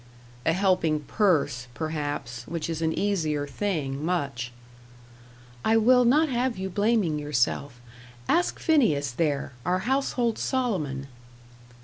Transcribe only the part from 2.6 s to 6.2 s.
is an easier thing, much." "I will